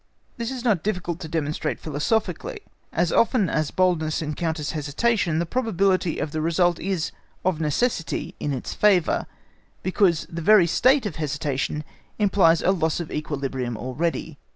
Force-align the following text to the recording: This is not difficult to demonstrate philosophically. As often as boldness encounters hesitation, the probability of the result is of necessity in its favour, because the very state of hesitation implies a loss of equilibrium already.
This 0.37 0.49
is 0.49 0.63
not 0.63 0.81
difficult 0.81 1.19
to 1.19 1.27
demonstrate 1.27 1.79
philosophically. 1.79 2.61
As 2.91 3.11
often 3.11 3.47
as 3.51 3.69
boldness 3.69 4.19
encounters 4.23 4.71
hesitation, 4.71 5.37
the 5.37 5.45
probability 5.45 6.17
of 6.17 6.31
the 6.31 6.41
result 6.41 6.79
is 6.79 7.11
of 7.45 7.61
necessity 7.61 8.33
in 8.39 8.51
its 8.51 8.73
favour, 8.73 9.27
because 9.83 10.25
the 10.27 10.41
very 10.41 10.65
state 10.65 11.05
of 11.05 11.17
hesitation 11.17 11.83
implies 12.17 12.63
a 12.63 12.71
loss 12.71 12.99
of 12.99 13.11
equilibrium 13.11 13.77
already. 13.77 14.39